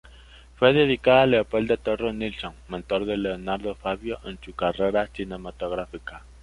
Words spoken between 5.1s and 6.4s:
cinematográfica.